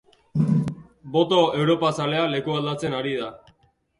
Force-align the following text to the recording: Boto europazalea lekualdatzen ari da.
Boto 1.15 1.41
europazalea 1.59 2.23
lekualdatzen 2.31 2.99
ari 3.03 3.13
da. 3.23 3.31